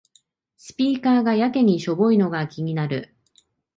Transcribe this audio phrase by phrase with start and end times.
[0.57, 3.15] スピーカーがやけにしょぼいのが気になる